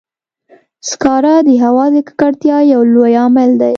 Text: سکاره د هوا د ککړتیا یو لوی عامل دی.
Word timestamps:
سکاره 0.89 1.35
د 1.47 1.49
هوا 1.63 1.85
د 1.95 1.97
ککړتیا 2.07 2.57
یو 2.73 2.81
لوی 2.93 3.13
عامل 3.21 3.49
دی. 3.61 3.69